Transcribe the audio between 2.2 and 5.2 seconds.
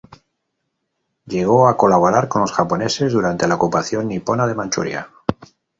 con los japoneses durante la ocupación nipona de Manchuria.